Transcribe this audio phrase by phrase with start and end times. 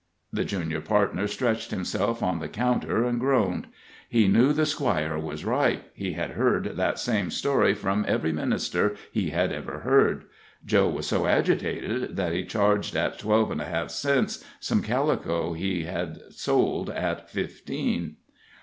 [0.33, 3.67] The junior partner stretched himself on the counter and groaned.
[4.09, 8.95] He knew the Squire was right he had heard that same story from every minister
[9.11, 10.23] he had ever heard.
[10.65, 15.53] Joe was so agitated that he charged at twelve and a half cents some calico
[15.53, 18.15] he had sold at fifteen.